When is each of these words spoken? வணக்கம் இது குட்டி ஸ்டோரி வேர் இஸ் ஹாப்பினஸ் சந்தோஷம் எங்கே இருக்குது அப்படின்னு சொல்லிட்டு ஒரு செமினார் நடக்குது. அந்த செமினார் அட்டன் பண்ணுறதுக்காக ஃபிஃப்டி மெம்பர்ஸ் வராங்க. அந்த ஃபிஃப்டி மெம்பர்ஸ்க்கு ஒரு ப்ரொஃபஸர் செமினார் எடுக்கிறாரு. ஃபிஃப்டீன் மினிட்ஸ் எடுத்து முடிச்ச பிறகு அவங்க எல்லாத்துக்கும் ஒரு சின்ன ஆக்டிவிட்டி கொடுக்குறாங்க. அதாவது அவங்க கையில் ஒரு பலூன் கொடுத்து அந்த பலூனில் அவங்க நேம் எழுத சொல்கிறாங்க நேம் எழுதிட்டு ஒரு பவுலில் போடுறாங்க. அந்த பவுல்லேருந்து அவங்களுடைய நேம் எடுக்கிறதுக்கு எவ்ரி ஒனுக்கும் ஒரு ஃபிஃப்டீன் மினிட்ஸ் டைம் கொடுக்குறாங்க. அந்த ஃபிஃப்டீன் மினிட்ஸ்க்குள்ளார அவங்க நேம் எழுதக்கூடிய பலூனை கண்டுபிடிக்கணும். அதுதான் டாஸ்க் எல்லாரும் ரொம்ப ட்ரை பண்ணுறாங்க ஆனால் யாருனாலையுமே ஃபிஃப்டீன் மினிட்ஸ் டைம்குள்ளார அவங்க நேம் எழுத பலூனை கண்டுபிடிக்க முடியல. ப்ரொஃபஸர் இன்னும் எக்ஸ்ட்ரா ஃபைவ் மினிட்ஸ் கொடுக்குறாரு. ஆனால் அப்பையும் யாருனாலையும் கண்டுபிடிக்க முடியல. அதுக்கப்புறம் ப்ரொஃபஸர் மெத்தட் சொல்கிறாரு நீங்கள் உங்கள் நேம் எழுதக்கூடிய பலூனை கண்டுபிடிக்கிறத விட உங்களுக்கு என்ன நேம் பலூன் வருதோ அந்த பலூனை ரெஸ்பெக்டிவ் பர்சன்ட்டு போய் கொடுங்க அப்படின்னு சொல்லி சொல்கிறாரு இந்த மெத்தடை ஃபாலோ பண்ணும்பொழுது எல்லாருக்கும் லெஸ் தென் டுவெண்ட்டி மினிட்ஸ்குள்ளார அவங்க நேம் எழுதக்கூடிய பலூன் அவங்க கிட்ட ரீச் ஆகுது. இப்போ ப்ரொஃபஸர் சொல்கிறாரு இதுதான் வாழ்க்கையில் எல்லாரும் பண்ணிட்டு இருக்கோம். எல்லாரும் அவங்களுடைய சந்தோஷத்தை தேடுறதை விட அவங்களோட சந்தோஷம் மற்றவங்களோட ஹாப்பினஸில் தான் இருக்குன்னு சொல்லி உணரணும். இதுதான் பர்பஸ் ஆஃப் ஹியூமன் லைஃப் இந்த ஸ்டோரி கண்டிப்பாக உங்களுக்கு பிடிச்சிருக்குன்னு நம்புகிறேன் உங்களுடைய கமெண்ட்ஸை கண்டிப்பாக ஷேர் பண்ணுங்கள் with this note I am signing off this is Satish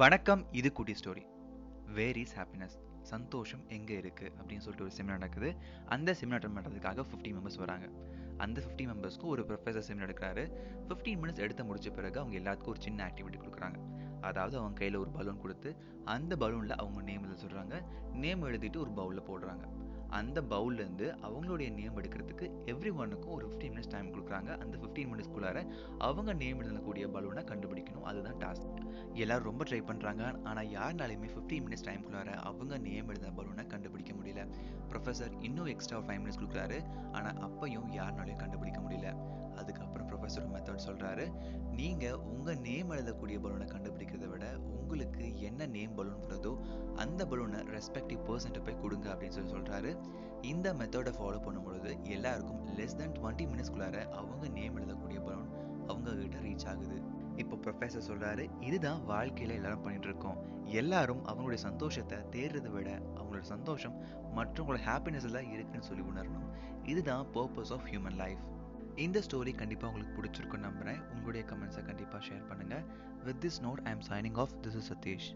வணக்கம் 0.00 0.42
இது 0.52 0.72
குட்டி 0.72 0.92
ஸ்டோரி 0.92 1.22
வேர் 1.96 2.16
இஸ் 2.16 2.34
ஹாப்பினஸ் 2.36 2.76
சந்தோஷம் 3.02 3.64
எங்கே 3.68 4.00
இருக்குது 4.00 4.30
அப்படின்னு 4.38 4.64
சொல்லிட்டு 4.64 4.84
ஒரு 4.84 4.92
செமினார் 4.96 5.18
நடக்குது. 5.18 5.56
அந்த 5.84 6.16
செமினார் 6.20 6.38
அட்டன் 6.38 6.54
பண்ணுறதுக்காக 6.56 7.04
ஃபிஃப்டி 7.08 7.30
மெம்பர்ஸ் 7.36 7.58
வராங்க. 7.58 7.86
அந்த 8.36 8.62
ஃபிஃப்டி 8.62 8.84
மெம்பர்ஸ்க்கு 8.90 9.24
ஒரு 9.24 9.42
ப்ரொஃபஸர் 9.48 9.86
செமினார் 9.88 10.06
எடுக்கிறாரு. 10.08 10.44
ஃபிஃப்டீன் 10.86 11.20
மினிட்ஸ் 11.22 11.42
எடுத்து 11.46 11.64
முடிச்ச 11.64 11.90
பிறகு 11.98 12.20
அவங்க 12.20 12.36
எல்லாத்துக்கும் 12.42 12.74
ஒரு 12.74 12.80
சின்ன 12.80 13.10
ஆக்டிவிட்டி 13.10 13.40
கொடுக்குறாங்க. 13.42 13.80
அதாவது 14.20 14.56
அவங்க 14.58 14.78
கையில் 14.78 14.96
ஒரு 14.96 15.10
பலூன் 15.10 15.40
கொடுத்து 15.40 15.76
அந்த 16.04 16.36
பலூனில் 16.36 16.78
அவங்க 16.82 17.02
நேம் 17.02 17.22
எழுத 17.22 17.40
சொல்கிறாங்க 17.46 17.82
நேம் 18.12 18.42
எழுதிட்டு 18.42 18.76
ஒரு 18.76 18.90
பவுலில் 18.90 19.28
போடுறாங்க. 19.30 19.66
அந்த 20.18 20.38
பவுல்லேருந்து 20.52 21.06
அவங்களுடைய 21.26 21.68
நேம் 21.78 21.98
எடுக்கிறதுக்கு 22.00 22.46
எவ்ரி 22.72 22.90
ஒனுக்கும் 23.02 23.34
ஒரு 23.36 23.46
ஃபிஃப்டீன் 23.48 23.72
மினிட்ஸ் 23.74 23.92
டைம் 23.94 24.08
கொடுக்குறாங்க. 24.14 24.50
அந்த 24.62 24.74
ஃபிஃப்டீன் 24.80 25.10
மினிட்ஸ்க்குள்ளார 25.12 25.58
அவங்க 26.08 26.32
நேம் 26.42 26.60
எழுதக்கூடிய 26.62 27.04
பலூனை 27.16 27.44
கண்டுபிடிக்கணும். 27.50 28.06
அதுதான் 28.10 28.38
டாஸ்க் 28.42 28.80
எல்லாரும் 29.22 29.48
ரொம்ப 29.50 29.64
ட்ரை 29.70 29.80
பண்ணுறாங்க 29.90 30.22
ஆனால் 30.50 30.70
யாருனாலையுமே 30.76 31.30
ஃபிஃப்டீன் 31.34 31.64
மினிட்ஸ் 31.66 31.86
டைம்குள்ளார 31.88 32.30
அவங்க 32.50 32.78
நேம் 32.88 33.08
எழுத 33.08 33.30
பலூனை 33.38 33.66
கண்டுபிடிக்க 33.74 34.12
முடியல. 34.18 34.44
ப்ரொஃபஸர் 34.90 35.36
இன்னும் 35.48 35.70
எக்ஸ்ட்ரா 35.74 35.98
ஃபைவ் 35.98 36.20
மினிட்ஸ் 36.22 36.40
கொடுக்குறாரு. 36.42 36.80
ஆனால் 37.12 37.38
அப்பையும் 37.48 37.88
யாருனாலையும் 38.00 38.42
கண்டுபிடிக்க 38.44 38.80
முடியல. 38.80 39.10
அதுக்கப்புறம் 39.60 40.06
ப்ரொஃபஸர் 40.10 40.46
மெத்தட் 40.52 40.86
சொல்கிறாரு 40.86 41.24
நீங்கள் 41.78 42.20
உங்கள் 42.32 42.60
நேம் 42.68 42.90
எழுதக்கூடிய 42.90 43.36
பலூனை 43.44 43.66
கண்டுபிடிக்கிறத 43.74 44.28
விட 44.28 44.46
உங்களுக்கு 44.58 44.91
என்ன 45.62 45.74
நேம் 45.78 45.96
பலூன் 45.96 46.22
வருதோ 46.22 46.52
அந்த 47.02 47.22
பலூனை 47.30 47.58
ரெஸ்பெக்டிவ் 47.74 48.20
பர்சன்ட்டு 48.28 48.60
போய் 48.66 48.78
கொடுங்க 48.82 49.06
அப்படின்னு 49.12 49.34
சொல்லி 49.36 49.52
சொல்கிறாரு 49.54 49.90
இந்த 50.52 50.68
மெத்தடை 50.78 51.12
ஃபாலோ 51.16 51.38
பண்ணும்பொழுது 51.44 51.90
எல்லாருக்கும் 52.14 52.62
லெஸ் 52.78 52.96
தென் 53.00 53.14
டுவெண்ட்டி 53.18 53.44
மினிட்ஸ்குள்ளார 53.50 53.98
அவங்க 54.20 54.48
நேம் 54.56 54.78
எழுதக்கூடிய 54.78 55.18
பலூன் 55.26 55.50
அவங்க 55.90 56.14
கிட்ட 56.22 56.38
ரீச் 56.46 56.66
ஆகுது. 56.70 56.96
இப்போ 57.42 57.56
ப்ரொஃபஸர் 57.64 58.06
சொல்கிறாரு 58.08 58.44
இதுதான் 58.68 59.00
வாழ்க்கையில் 59.12 59.54
எல்லாரும் 59.58 59.84
பண்ணிட்டு 59.84 60.08
இருக்கோம். 60.10 60.40
எல்லாரும் 60.80 61.22
அவங்களுடைய 61.30 61.60
சந்தோஷத்தை 61.68 62.18
தேடுறதை 62.34 62.72
விட 62.76 62.90
அவங்களோட 63.18 63.44
சந்தோஷம் 63.54 63.96
மற்றவங்களோட 64.38 64.80
ஹாப்பினஸில் 64.88 65.36
தான் 65.38 65.52
இருக்குன்னு 65.54 65.88
சொல்லி 65.90 66.04
உணரணும். 66.12 66.48
இதுதான் 66.92 67.24
பர்பஸ் 67.36 67.72
ஆஃப் 67.78 67.86
ஹியூமன் 67.92 68.18
லைஃப் 68.24 68.42
இந்த 69.04 69.18
ஸ்டோரி 69.26 69.52
கண்டிப்பாக 69.62 69.90
உங்களுக்கு 69.90 70.16
பிடிச்சிருக்குன்னு 70.18 70.68
நம்புகிறேன் 70.68 71.00
உங்களுடைய 71.14 71.42
கமெண்ட்ஸை 71.50 71.84
கண்டிப்பாக 71.90 72.22
ஷேர் 72.28 72.44
பண்ணுங்கள் 72.50 72.84
with 73.26 73.40
this 73.44 73.60
note 73.66 73.80
I 73.88 73.92
am 73.96 74.04
signing 74.10 74.38
off 74.42 74.52
this 74.64 74.76
is 74.80 74.88
Satish 74.92 75.28